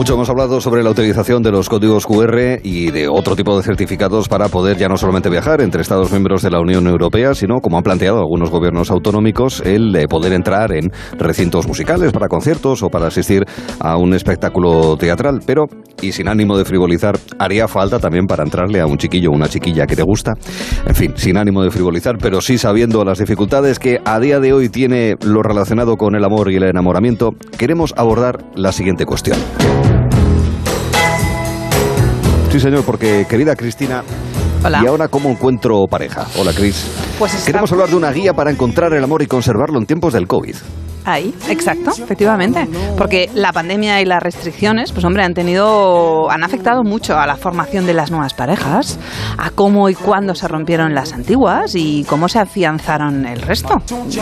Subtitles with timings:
[0.00, 3.62] Mucho hemos hablado sobre la utilización de los códigos QR y de otro tipo de
[3.62, 7.60] certificados para poder ya no solamente viajar entre Estados miembros de la Unión Europea, sino,
[7.60, 12.82] como han planteado algunos gobiernos autonómicos, el de poder entrar en recintos musicales para conciertos
[12.82, 13.44] o para asistir
[13.78, 15.40] a un espectáculo teatral.
[15.44, 15.66] Pero,
[16.00, 19.50] y sin ánimo de frivolizar, haría falta también para entrarle a un chiquillo o una
[19.50, 20.32] chiquilla que te gusta.
[20.86, 24.54] En fin, sin ánimo de frivolizar, pero sí sabiendo las dificultades que a día de
[24.54, 29.36] hoy tiene lo relacionado con el amor y el enamoramiento, queremos abordar la siguiente cuestión.
[32.50, 34.02] Sí, señor, porque querida Cristina,
[34.64, 34.80] Hola.
[34.82, 36.26] ¿y ahora cómo encuentro pareja?
[36.36, 36.84] Hola, Cris.
[37.16, 40.26] Pues Queremos hablar de una guía para encontrar el amor y conservarlo en tiempos del
[40.26, 40.56] COVID.
[41.04, 42.68] Ahí, exacto, efectivamente.
[42.96, 47.36] Porque la pandemia y las restricciones, pues hombre, han tenido, han afectado mucho a la
[47.36, 48.98] formación de las nuevas parejas,
[49.38, 53.76] a cómo y cuándo se rompieron las antiguas y cómo se afianzaron el resto.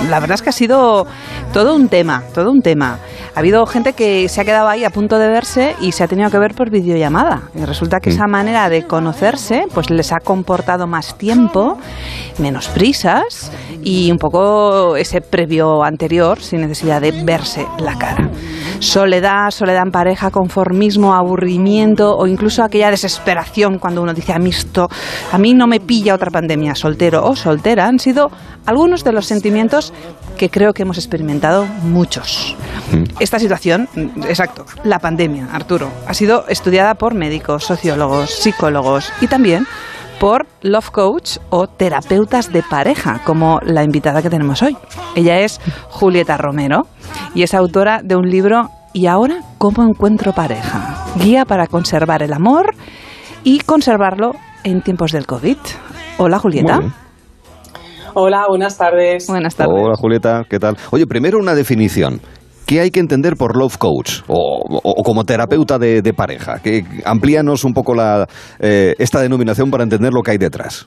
[0.09, 1.07] La verdad es que ha sido
[1.53, 2.99] todo un tema, todo un tema.
[3.35, 6.09] Ha habido gente que se ha quedado ahí a punto de verse y se ha
[6.09, 7.43] tenido que ver por videollamada.
[7.55, 11.79] Y resulta que esa manera de conocerse, pues les ha comportado más tiempo,
[12.39, 13.51] menos prisas
[13.83, 18.31] y un poco ese previo anterior sin necesidad de verse la cara.
[18.79, 24.51] Soledad, soledad en pareja, conformismo, aburrimiento o incluso aquella desesperación cuando uno dice a mí
[24.51, 24.89] esto,
[25.33, 28.31] a mí no me pilla otra pandemia, soltero o soltera, han sido
[28.67, 29.93] algunos de los sentimientos
[30.37, 32.57] que creo que hemos experimentado muchos.
[33.19, 39.27] Esta situación, mm, exacto, la pandemia, Arturo, ha sido estudiada por médicos, sociólogos, psicólogos y
[39.27, 39.67] también
[40.21, 44.77] por love coach o terapeutas de pareja, como la invitada que tenemos hoy.
[45.15, 46.87] Ella es Julieta Romero
[47.35, 51.05] y es autora de un libro ¿Y ahora cómo encuentro pareja?
[51.17, 52.75] Guía para conservar el amor
[53.45, 54.33] y conservarlo
[54.65, 55.57] en tiempos del COVID.
[56.19, 56.81] Hola Julieta.
[58.15, 59.27] Hola, buenas tardes.
[59.29, 59.75] Buenas tardes.
[59.77, 60.77] Hola, Julieta, ¿qué tal?
[60.91, 62.21] Oye, primero una definición.
[62.69, 66.59] ¿Qué hay que entender por love coach o, como terapeuta de, pareja?
[66.63, 68.29] Que amplíanos un poco la,
[68.61, 70.87] eh, esta denominación para entender lo que hay detrás.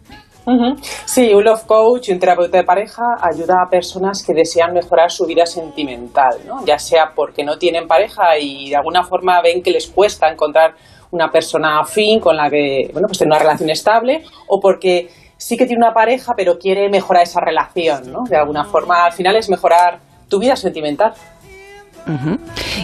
[1.06, 5.10] Sí, un love coach y un terapeuta de pareja ayuda a personas que desean mejorar
[5.10, 6.64] su vida sentimental, ¿no?
[6.64, 10.76] ya sea porque no tienen pareja y de alguna forma ven que les cuesta encontrar
[11.10, 15.58] una persona afín con la que bueno, pues tener una relación estable o porque sí
[15.58, 18.12] que tiene una pareja pero quiere mejorar esa relación.
[18.12, 18.20] ¿no?
[18.30, 20.00] De alguna forma, al final es mejorar
[20.30, 21.14] tu vida sentimental.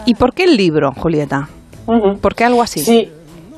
[0.05, 1.49] ¿Y por qué el libro, Julieta?
[2.21, 2.81] ¿Por qué algo así?
[2.81, 3.11] Sí,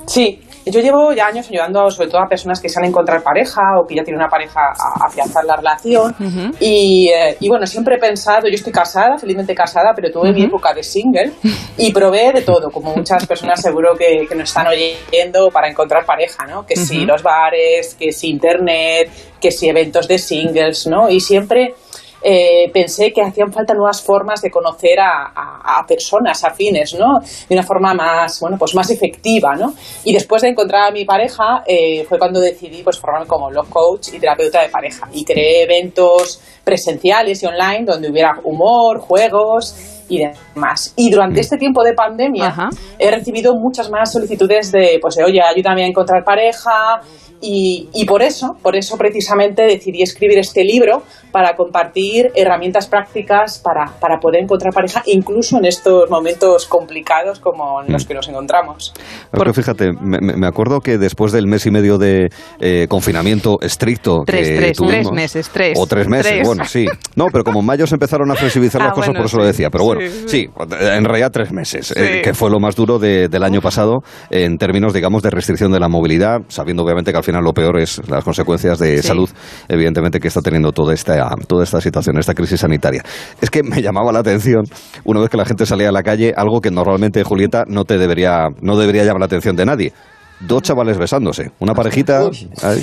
[0.05, 0.41] sí.
[0.65, 3.87] Yo llevo ya años ayudando sobre todo a personas que se han encontrar pareja o
[3.87, 6.13] que ya tienen una pareja a afianzar la relación.
[6.59, 10.43] Y, eh, y bueno, siempre he pensado, yo estoy casada, felizmente casada, pero tuve mi
[10.43, 11.31] época de single
[11.77, 16.05] y probé de todo, como muchas personas seguro que, que nos están oyendo para encontrar
[16.05, 16.65] pareja, ¿no?
[16.65, 19.09] Que si los bares, que si internet,
[19.41, 21.09] que si eventos de singles, ¿no?
[21.09, 21.73] Y siempre
[22.21, 27.19] eh, pensé que hacían falta nuevas formas de conocer a, a- a personas afines, ¿no?
[27.47, 29.73] De una forma más, bueno, pues más efectiva, ¿no?
[30.03, 33.69] Y después de encontrar a mi pareja, eh, fue cuando decidí pues formarme como love
[33.69, 35.07] coach y terapeuta de pareja.
[35.13, 39.75] Y creé eventos presenciales y online donde hubiera humor, juegos
[40.09, 40.93] y demás.
[40.95, 42.69] Y durante este tiempo de pandemia Ajá.
[42.97, 47.01] he recibido muchas más solicitudes de, pues, oye, ayúdame a encontrar pareja.
[47.41, 53.59] Y, y por eso, por eso precisamente decidí escribir este libro para compartir herramientas prácticas
[53.59, 58.27] para, para poder encontrar pareja, incluso en estos momentos complicados como en los que nos
[58.27, 58.93] encontramos.
[59.31, 64.49] Porque fíjate, me, acuerdo que después del mes y medio de eh, confinamiento estricto Tres,
[64.49, 65.79] que tres, tuvimos, tres meses, tres.
[65.79, 66.47] o tres meses, Tres.
[66.47, 66.87] bueno, sí.
[67.15, 69.37] No, pero como en mayo se empezaron a flexibilizar Ah, las cosas, bueno, por eso
[69.37, 69.69] lo decía.
[69.69, 70.49] Pero bueno, Sí, sí,
[70.79, 73.99] en realidad tres meses, eh, que fue lo más duro de- del año pasado
[74.29, 77.79] en términos, digamos, de restricción de la movilidad, sabiendo obviamente que al final lo peor
[77.79, 79.07] es las consecuencias de Sí.
[79.07, 79.29] salud,
[79.67, 83.03] evidentemente, que está teniendo toda esta, toda esta situación, esta crisis sanitaria.
[83.41, 84.63] Es que me llamaba la atención,
[85.03, 87.97] una vez que la gente salía a la calle, algo que normalmente, Julieta, no te
[87.97, 89.93] debería, no debería llamar la atención de nadie.
[90.41, 92.21] Dos chavales besándose, una parejita,
[92.63, 92.81] ahí,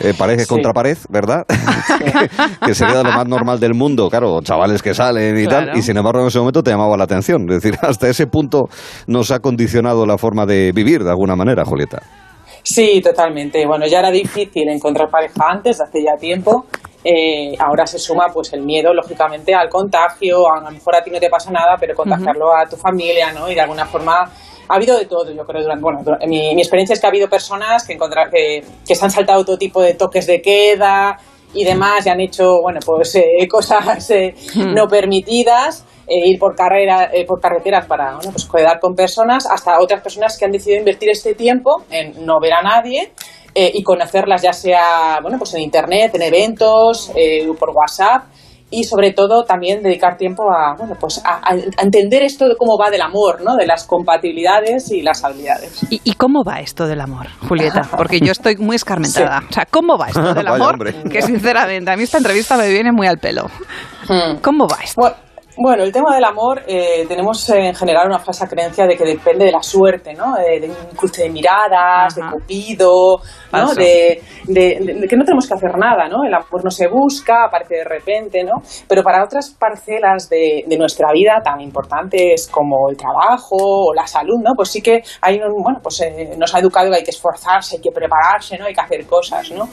[0.00, 0.46] eh, pared Sí.
[0.46, 1.44] contra pared, ¿verdad?
[1.46, 1.50] que,
[2.66, 5.66] que sería lo más normal del mundo, claro, chavales que salen y Claro.
[5.66, 7.42] tal, y sin embargo en ese momento te llamaba la atención.
[7.50, 8.68] Es decir, hasta ese punto
[9.06, 12.00] nos ha condicionado la forma de vivir de alguna manera, Julieta.
[12.62, 13.66] Sí, totalmente.
[13.66, 16.66] Bueno, ya era difícil encontrar pareja antes, hace ya tiempo.
[17.04, 20.50] Eh, ahora se suma pues el miedo, lógicamente, al contagio.
[20.50, 23.50] A lo mejor a ti no te pasa nada, pero contagiarlo a tu familia, ¿no?
[23.50, 24.30] Y de alguna forma
[24.70, 25.62] ha habido de todo, yo creo.
[25.62, 27.98] Durante, bueno, mi, mi experiencia es que ha habido personas que,
[28.30, 31.18] que, que se han saltado todo tipo de toques de queda
[31.52, 36.56] y demás, y han hecho, bueno, pues eh, cosas eh, no permitidas, eh, ir por,
[36.56, 40.50] carrera, eh, por carreteras para bueno, pues quedar con personas, hasta otras personas que han
[40.50, 43.12] decidido invertir este tiempo en no ver a nadie
[43.54, 48.24] eh, y conocerlas ya sea bueno pues en internet, en eventos, eh, por WhatsApp
[48.70, 52.90] y sobre todo también dedicar tiempo a, bueno, pues a, entender esto de cómo va
[52.90, 53.56] del amor, ¿no?
[53.56, 55.86] De las compatibilidades y las habilidades.
[55.90, 57.82] ¿Y, cómo va esto del amor, Julieta?
[57.96, 59.42] Porque yo estoy muy escarmentada.
[59.48, 60.92] O sea, ¿cómo va esto del amor?
[61.10, 63.46] que sinceramente, a mí esta entrevista me viene muy al pelo.
[64.08, 64.38] Hmm.
[64.40, 65.00] ¿Cómo va esto?
[65.00, 65.16] Bueno,
[65.56, 69.52] el tema del amor, eh, tenemos en general una falsa creencia de que depende de
[69.52, 70.38] la suerte, ¿no?
[70.38, 73.20] Eh, de un cruce de miradas, de cupido,
[73.52, 73.74] ¿no?
[73.74, 76.24] De, que no tenemos que hacer nada, ¿no?
[76.24, 78.62] El amor no se busca, aparece de repente, ¿no?
[78.88, 84.38] Pero para otras parcelas de, nuestra vida tan importantes como el trabajo o la salud,
[84.42, 84.54] ¿no?
[84.56, 87.82] Pues sí que hay, bueno, pues eh, nos ha educado que hay que esforzarse, hay
[87.82, 88.64] que prepararse, ¿no?
[88.64, 89.68] Hay que hacer cosas, ¿no?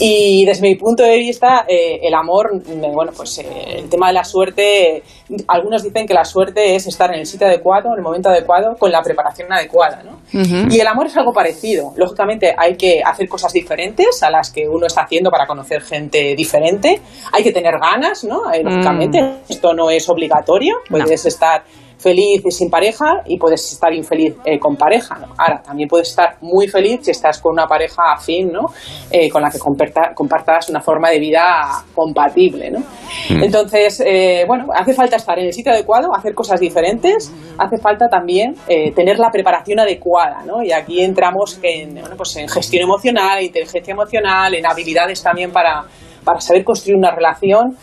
[0.00, 2.50] Y desde mi punto de vista, el amor,
[2.92, 5.02] bueno, pues el tema de la suerte
[5.46, 8.76] algunos dicen que la suerte es estar en el sitio adecuado, en el momento adecuado,
[8.78, 10.02] con la preparación adecuada.
[10.02, 10.20] ¿no?
[10.32, 11.92] Y el amor es algo parecido.
[11.96, 16.34] Lógicamente hay que hacer cosas diferentes a las que uno está haciendo para conocer gente
[16.34, 17.00] diferente.
[17.32, 18.52] Hay que tener ganas, ¿no?
[18.52, 19.34] Eh, lógicamente, mm.
[19.48, 20.76] esto no es obligatorio.
[20.88, 21.62] Puedes estar
[22.00, 25.18] feliz y sin pareja y puedes estar infeliz eh, con pareja.
[25.18, 25.34] ¿no?
[25.36, 28.66] Ahora, también puedes estar muy feliz si estás con una pareja afín, ¿no?
[29.10, 32.70] Eh, con la que compartas una forma de vida compatible.
[32.70, 32.80] ¿no?
[32.80, 33.44] Mm.
[33.44, 38.08] Entonces, eh, bueno, hace falta estar en el sitio adecuado, hacer cosas diferentes, hace falta
[38.08, 38.54] también
[38.94, 40.42] tener la preparación adecuada.
[40.44, 40.62] ¿no?
[40.62, 45.84] Y aquí entramos en, bueno, pues en gestión emocional, inteligencia emocional, en habilidades también para,
[46.24, 47.76] para saber construir una relación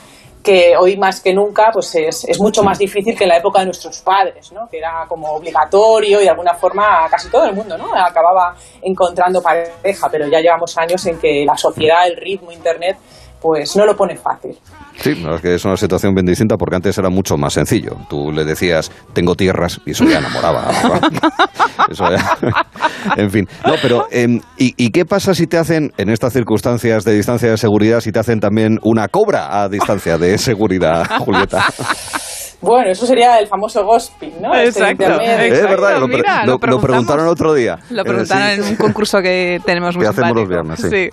[0.47, 3.59] que hoy más que nunca pues es, es, mucho más difícil que en la época
[3.59, 4.69] de nuestros padres, ¿no?
[4.69, 7.93] que era como obligatorio y de alguna forma casi todo el mundo ¿no?
[7.93, 12.95] acababa encontrando pareja, pero ya llevamos años en que la sociedad, el ritmo, Internet,
[13.41, 14.57] pues no lo pone fácil.
[14.99, 17.97] Sí, es que es una situación bien distinta porque antes era mucho más sencillo.
[18.09, 20.69] Tú le decías, tengo tierras, y eso ya enamoraba.
[21.91, 22.37] eso ya...
[23.17, 23.47] en fin.
[23.65, 27.57] No, pero, em, ¿y, qué pasa si te hacen, en estas circunstancias de distancia de
[27.57, 31.63] seguridad, si te hacen también una cobra a distancia de seguridad, Julieta?
[32.59, 34.55] Bueno, eso sería el famoso ghosting, ¿no?
[34.55, 35.21] Este Exacto.
[35.21, 35.99] Es verdad,
[36.47, 37.77] lo, preguntaron otro día.
[37.91, 41.09] Lo preguntaron en un concurso que tenemos muy Que hacemos los viernes, sí.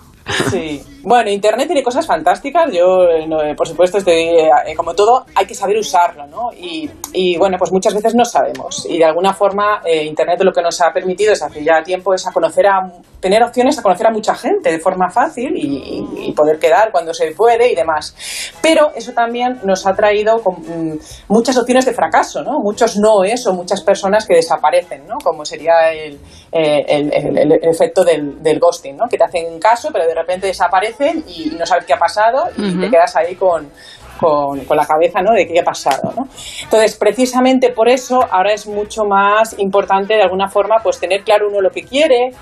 [0.51, 0.94] Sí.
[1.07, 2.73] Bueno, Internet tiene cosas fantásticas.
[2.73, 6.51] Yo, eh, por supuesto, estoy, eh, como todo, hay que saber usarlo, ¿no?
[6.57, 8.87] Y, y, bueno, pues muchas veces no sabemos.
[8.89, 12.15] Y de alguna forma, eh, Internet lo que nos ha permitido es hace ya tiempo
[12.15, 12.91] es a conocer a,
[13.21, 17.31] tener opciones a conocer a mucha gente de forma fácil y, poder quedar cuando se
[17.33, 18.17] puede y demás.
[18.61, 20.95] Pero eso también nos ha traído mm,
[21.29, 22.59] muchas opciones de fracaso, ¿no?
[22.61, 25.19] Muchos noes o muchas personas que desaparecen, ¿no?
[25.23, 26.19] Como sería el,
[26.51, 29.07] efecto del, del ghosting, ¿no?
[29.09, 32.75] Que te hacen caso, pero de repente desaparecen y no sabes qué ha pasado y
[32.79, 33.69] te quedas ahí con,
[34.19, 35.33] con, la cabeza ¿no?
[35.33, 36.13] de qué ha pasado.
[36.17, 36.29] ¿no?
[36.63, 41.49] Entonces, precisamente por eso ahora es mucho más importante de alguna forma pues tener claro
[41.49, 42.33] uno lo que quiere,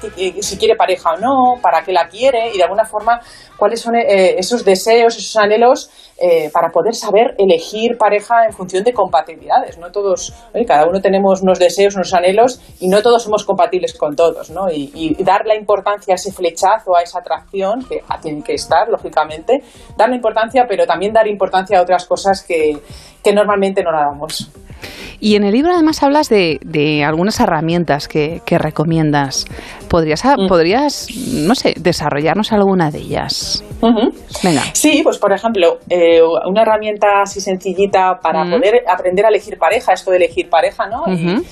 [0.41, 3.21] si quiere pareja o no, para qué la quiere y de alguna forma
[3.57, 8.85] cuáles son eh, esos deseos, esos anhelos eh, para poder saber elegir pareja en función
[8.85, 9.79] de compatibilidades.
[9.79, 10.33] No todos,
[10.67, 14.51] cada uno tenemos unos deseos, unos anhelos y no todos somos compatibles con todos.
[14.51, 14.71] ¿no?
[14.71, 19.63] Y, dar la importancia a ese flechazo, a esa atracción, que tiene que estar, lógicamente,
[19.97, 22.79] dar la importancia, pero también dar importancia a otras cosas que,
[23.23, 24.51] que normalmente no la damos.
[25.21, 29.45] Y en el libro además hablas de, de algunas herramientas que, que recomiendas.
[29.89, 30.49] ¿Podrías, mm.
[30.49, 33.63] ¿Podrías, no sé, desarrollarnos alguna de ellas?
[34.43, 34.63] Venga.
[34.73, 39.93] Sí, pues por ejemplo, eh, una herramienta así sencillita para poder aprender a elegir pareja,
[39.93, 41.05] esto de elegir pareja, ¿no?
[41.13, 41.43] Y,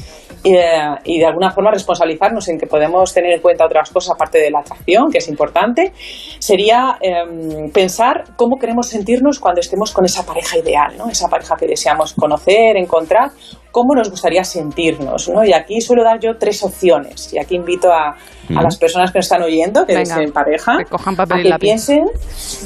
[0.42, 4.60] de alguna forma responsabilizarnos en que podemos tener en cuenta otras cosas aparte de la
[4.60, 5.92] atracción, que es importante,
[6.38, 11.08] sería em, pensar cómo queremos sentirnos cuando estemos con esa pareja ideal, ¿no?
[11.08, 13.30] esa pareja que deseamos conocer, encontrar,
[13.70, 15.28] cómo nos gustaría sentirnos.
[15.28, 15.44] ¿no?
[15.44, 17.32] Y aquí suelo dar yo tres opciones.
[17.32, 18.16] Y aquí invito a,
[18.56, 22.04] a las personas que nos están oyendo, que en pareja, a que piensen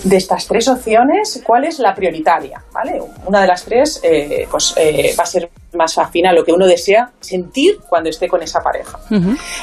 [0.04, 2.62] de estas tres opciones cuál es la prioritaria.
[2.72, 3.00] ¿vale?
[3.26, 6.52] Una de las tres eh, pues, eh, va a ser más afín a lo que
[6.52, 8.98] uno desea sentir cuando esté con esa pareja.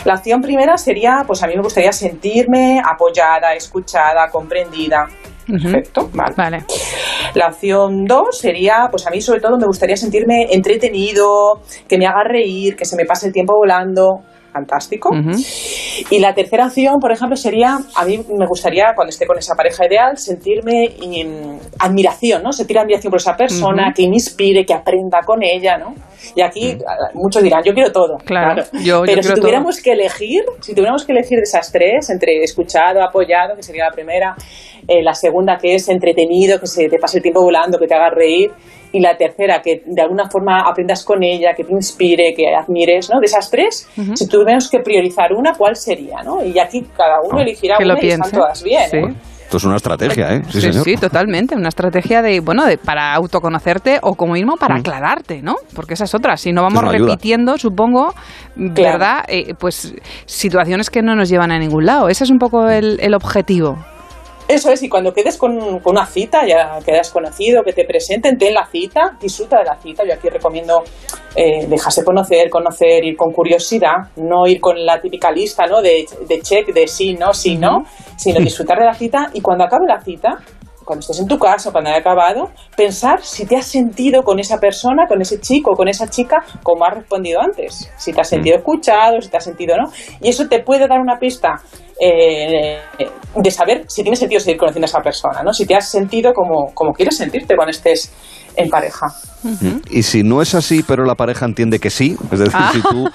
[0.05, 5.07] La opción primera sería, pues a mí me gustaría sentirme apoyada, escuchada, comprendida.
[5.47, 6.63] Perfecto, vale.
[7.33, 12.05] La opción dos sería, pues a mí sobre todo me gustaría sentirme entretenido, que me
[12.05, 14.21] haga reír, que se me pase el tiempo volando
[14.51, 15.09] fantástico.
[16.09, 19.55] Y la tercera opción, por ejemplo, sería, a mí me gustaría, cuando esté con esa
[19.55, 22.51] pareja ideal, sentirme en admiración, ¿no?
[22.51, 25.95] Sentir admiración por esa persona, que me inspire, que aprenda con ella, ¿no?
[26.35, 26.77] Y aquí
[27.13, 28.17] muchos dirán, yo quiero todo.
[28.25, 28.63] Claro.
[29.05, 33.55] Pero si tuviéramos que elegir, si tuviéramos que elegir de esas tres, entre escuchado, apoyado,
[33.55, 34.35] que sería la primera,
[34.87, 37.95] eh, la segunda que es entretenido, que se te pase el tiempo volando, que te
[37.95, 38.51] haga reír,
[38.93, 43.09] y la tercera, que de alguna forma aprendas con ella, que te inspire, que admires,
[43.09, 43.19] ¿no?
[43.19, 46.43] De esas tres, si tuviéramos que priorizar una, ¿cuál sería, no?
[46.43, 49.15] Y aquí cada uno elegirá una y están todas bien,
[49.51, 50.43] Esto es una estrategia, ¿eh?
[50.47, 51.57] Sí, sí, totalmente.
[51.57, 54.79] Una estrategia de, bueno, de, para autoconocerte o como mismo para mm.
[54.79, 55.55] aclararte, ¿no?
[55.75, 56.37] Porque esa es otra.
[56.37, 58.13] Si no vamos repitiendo, supongo,
[58.55, 59.25] ¿verdad?
[59.27, 59.93] Eh, pues
[60.25, 62.07] situaciones que no nos llevan a ningún lado.
[62.07, 63.77] Ese es un poco el, el objetivo.
[64.51, 68.53] Eso es, y cuando quedes con, una cita, ya quedas conocido, que te presenten, ten
[68.53, 70.03] la cita, disfruta de la cita.
[70.05, 70.83] Yo aquí recomiendo
[71.37, 75.81] eh, dejarse conocer, conocer, ir con curiosidad, no ir con la típica lista ¿no?
[75.81, 77.85] de, de check, de sí, no, sí, no,
[78.17, 80.39] sino disfrutar de la cita y cuando acabe la cita,
[80.91, 84.57] cuando estés en tu casa, cuando haya acabado, pensar si te has sentido con esa
[84.57, 87.89] persona, con ese chico, con esa chica, como has respondido antes.
[87.95, 89.89] Si te has sentido escuchado, si te has sentido no.
[90.19, 91.61] Y eso te puede dar una pista
[91.97, 92.81] eh,
[93.35, 95.53] de saber si tiene sentido seguir conociendo a esa persona, ¿no?
[95.53, 98.11] Si te has sentido como, como quieres sentirte cuando estés
[98.55, 99.07] en pareja.
[99.89, 102.71] Y si no es así, pero la pareja entiende que sí, es decir, ah.
[102.73, 103.09] si tú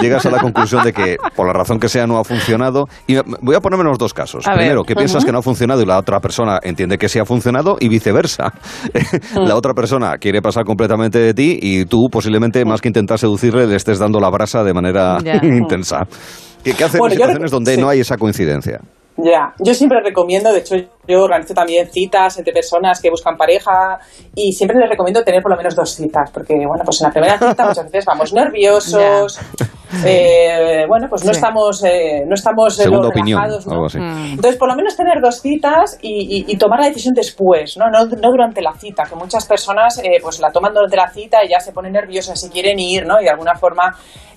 [0.00, 3.16] llegas a la conclusión de que por la razón que sea no ha funcionado, y
[3.40, 4.44] voy a ponerme los dos casos.
[4.44, 7.24] Primero, que piensas que no ha funcionado y la otra persona entiende que sí ha
[7.24, 8.52] funcionado y viceversa.
[9.34, 13.66] la otra persona quiere pasar completamente de ti y tú posiblemente más que intentar seducirle
[13.66, 16.06] le estés dando la brasa de manera intensa.
[16.62, 18.80] ¿Qué, qué hacer en situaciones donde no hay esa coincidencia?
[19.16, 20.74] Ya, yo siempre recomiendo, de hecho
[21.06, 23.98] yo organizo también citas entre personas que buscan pareja
[24.34, 27.12] y siempre les recomiendo tener por lo menos dos citas, porque bueno, pues en la
[27.12, 29.38] primera cita muchas veces vamos nerviosos,
[30.04, 33.86] eh, bueno, pues no estamos, eh, no estamos eh, Segunda opinión, ¿no?
[33.86, 33.98] así.
[33.98, 34.32] Mm.
[34.32, 37.90] Entonces, por lo menos tener dos citas y, y, tomar la decisión después, ¿no?
[37.90, 41.44] No, no durante la cita, que muchas personas eh, pues la toman durante la cita
[41.44, 43.20] y ya se ponen nerviosas si quieren ir, ¿no?
[43.20, 43.94] Y de alguna forma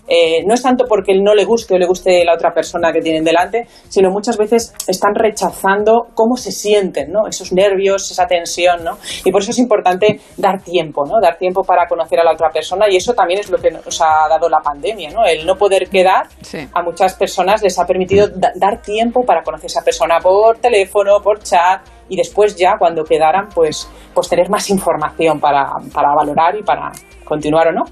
[0.07, 3.01] eh, no es tanto porque no le guste o le guste la otra persona que
[3.01, 7.27] tienen delante, sino muchas veces están rechazando cómo se sienten, ¿no?
[7.27, 8.97] Esos nervios, esa tensión, ¿no?
[9.23, 11.19] Y por eso es importante dar tiempo, ¿no?
[11.21, 13.99] Dar tiempo para conocer a la otra persona y eso también es lo que nos
[14.01, 15.25] ha dado la pandemia, ¿no?
[15.25, 16.27] El no poder quedar
[16.73, 21.19] a muchas personas les ha permitido dar tiempo para conocer a esa persona por teléfono,
[21.21, 26.55] por chat y después ya cuando quedaran pues, pues tener más información para, para valorar
[26.55, 26.91] y para
[27.25, 27.83] continuar o no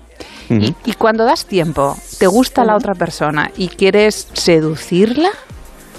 [0.49, 5.29] y, cuando das tiempo, te gusta la otra persona y quieres seducirla,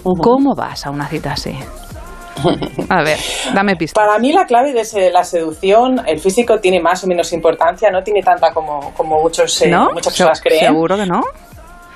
[0.02, 1.56] ¿cómo vas a una cita así?
[2.88, 3.18] A ver,
[3.54, 4.00] dame pista.
[4.00, 8.02] Para mí la clave de la seducción, el físico tiene más o menos importancia, no
[8.02, 10.66] tiene tanta como, como muchos, eh, muchas personas creen.
[10.66, 11.23] ¿Seguro que no?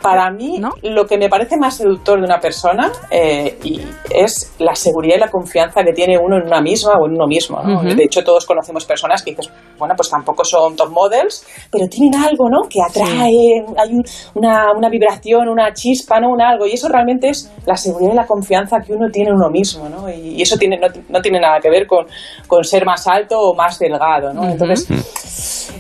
[0.02, 4.74] Para mí, lo que me parece más seductor de una persona eh, y es la
[4.74, 7.60] seguridad y la confianza que tiene uno en una misma o en uno mismo.
[7.82, 12.14] De hecho, todos conocemos personas que dices, bueno, pues tampoco son top models, pero tienen
[12.14, 12.68] algo, ¿no?
[12.68, 13.90] Que atrae, hay
[14.34, 16.30] una, una, vibración, una chispa, ¿no?
[16.30, 16.66] Un algo.
[16.66, 19.88] Y eso realmente es la seguridad y la confianza que uno tiene en uno mismo,
[19.88, 20.08] ¿no?
[20.08, 20.78] Y, eso tiene,
[21.08, 22.06] no, tiene nada que ver con,
[22.46, 24.44] con, ser más alto o más delgado, ¿no?
[24.44, 24.86] Entonces,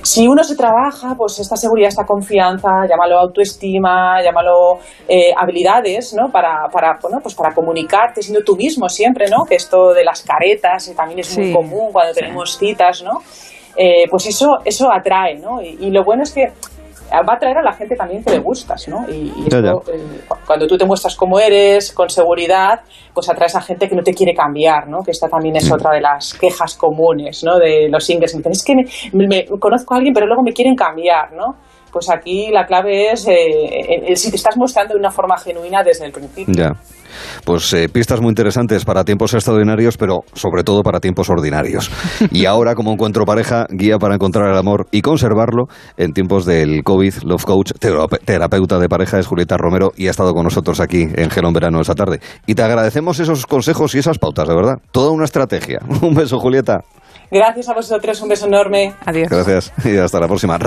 [0.02, 6.30] si uno se trabaja, pues esta seguridad, esta confianza, llámalo autoestima, llámalo eh, habilidades, ¿no?
[6.30, 9.44] Para, para, bueno, pues para comunicarte siendo tú mismo siempre, ¿no?
[9.44, 13.20] Que esto de las caretas también es muy común cuando tenemos citas, ¿no?
[13.76, 15.62] Eh, pues eso, eso atrae, ¿no?
[15.62, 16.46] Y, lo bueno es que
[17.12, 19.08] va a atraer a la gente también que le gustas, ¿no?
[19.08, 19.72] Y, eh,
[20.46, 22.80] cuando tú te muestras como eres, con seguridad,
[23.14, 24.98] pues atraes a gente que no te quiere cambiar, ¿no?
[25.04, 25.74] Que esta también es mm.
[25.74, 27.58] otra de las quejas comunes, ¿no?
[27.58, 28.34] De los singles.
[28.34, 28.74] Es que
[29.12, 31.54] me, conozco a alguien, pero luego me quieren cambiar, ¿no?
[31.92, 36.06] Pues aquí la clave es eh, si te estás mostrando de una forma genuina desde
[36.06, 36.54] el principio.
[36.54, 36.72] Ya.
[37.44, 41.90] Pues eh, pistas muy interesantes para tiempos extraordinarios, pero sobre todo para tiempos ordinarios.
[42.30, 45.64] Y ahora, como encuentro pareja, guía para encontrar el amor y conservarlo
[45.96, 47.72] en tiempos del COVID, Love Coach,
[48.24, 51.80] terapeuta de pareja, es Julieta Romero y ha estado con nosotros aquí en Gelón Verano
[51.80, 52.20] esa tarde.
[52.46, 54.76] Y te agradecemos esos consejos y esas pautas, de verdad.
[54.92, 55.78] Toda una estrategia.
[56.02, 56.80] Un beso, Julieta.
[57.30, 58.94] Gracias a vosotros, un beso enorme.
[59.04, 59.28] Adiós.
[59.28, 60.56] Gracias y hasta la próxima.